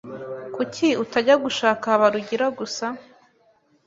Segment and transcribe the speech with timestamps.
[0.55, 2.85] Kuki utajya gushaka Habarugira gusa?